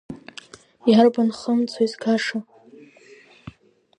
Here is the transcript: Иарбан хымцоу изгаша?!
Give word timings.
Иарбан 0.89 1.29
хымцоу 1.39 1.83
изгаша?! 1.85 2.37